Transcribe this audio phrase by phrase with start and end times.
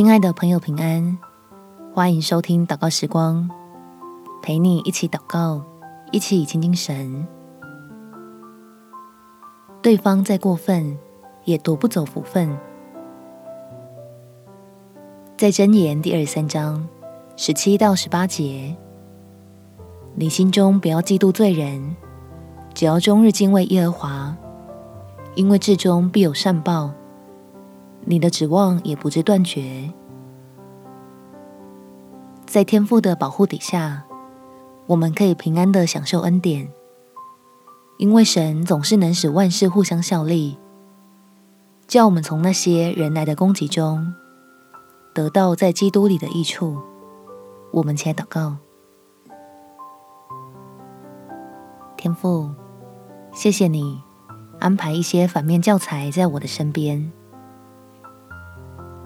[0.00, 1.18] 亲爱的朋友，平安！
[1.92, 3.50] 欢迎收听祷告时光，
[4.40, 5.62] 陪你一起祷告，
[6.10, 7.28] 一起亲近神。
[9.82, 10.96] 对方再过分，
[11.44, 12.56] 也夺不走福分。
[15.36, 16.88] 在箴言第二十三章
[17.36, 18.74] 十七到十八节，
[20.14, 21.94] 你心中不要嫉妒罪人，
[22.72, 24.36] 只要终日敬畏耶和华，
[25.34, 26.90] 因为至终必有善报。
[28.10, 29.88] 你的指望也不致断绝，
[32.44, 34.02] 在天父的保护底下，
[34.88, 36.68] 我们可以平安的享受恩典，
[37.98, 40.58] 因为神总是能使万事互相效力，
[41.86, 44.12] 叫我们从那些人来的攻击中，
[45.14, 46.82] 得到在基督里的益处。
[47.72, 48.56] 我们且祷告：
[51.96, 52.50] 天父，
[53.32, 54.02] 谢谢你
[54.58, 57.12] 安排一些反面教材在我的身边。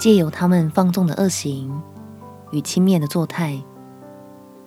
[0.05, 1.81] 借由他们放纵的恶行
[2.51, 3.59] 与轻蔑的作态，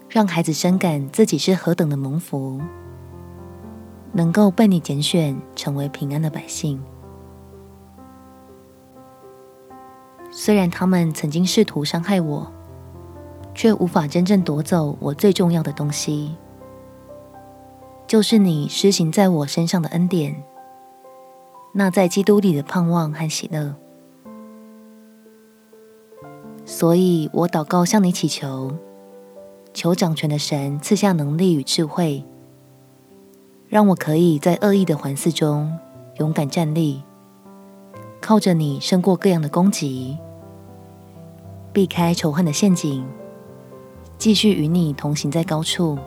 [0.10, 2.60] 让孩子深感自己是何等的蒙福，
[4.14, 6.82] 能够被你拣选成为平安的百姓。
[10.32, 12.52] 虽然他们曾经试图伤害我，
[13.54, 16.36] 却无法真正夺走我最重要的东西，
[18.08, 20.44] 就是你施行在我身上的恩典，
[21.76, 23.76] 那在基督里的盼望和喜乐。
[26.70, 28.76] 所以我祷告，向你祈求，
[29.74, 32.26] 求掌权的神赐下能力与智慧，
[33.70, 35.74] 让我可以在恶意的环伺中
[36.18, 37.02] 勇敢站立，
[38.20, 40.18] 靠着你胜过各样的攻击，
[41.72, 43.08] 避开仇恨的陷阱，
[44.18, 45.98] 继续与你同行在高处，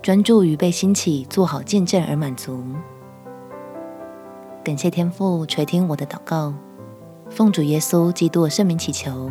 [0.00, 2.64] 专注于被兴起做好见证而满足。
[4.64, 6.54] 感谢天父垂听我的祷告，
[7.28, 9.30] 奉主耶稣基督的圣名祈求。